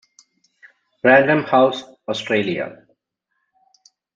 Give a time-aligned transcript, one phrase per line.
[1.03, 2.85] Random House Australia.